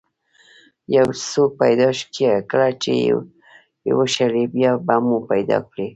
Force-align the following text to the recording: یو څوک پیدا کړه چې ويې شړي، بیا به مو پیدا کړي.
یو 0.95 1.07
څوک 1.31 1.51
پیدا 1.61 1.89
کړه 2.49 2.69
چې 2.83 2.91
ويې 3.97 4.07
شړي، 4.15 4.43
بیا 4.55 4.71
به 4.85 4.95
مو 5.05 5.17
پیدا 5.31 5.57
کړي. 5.69 5.87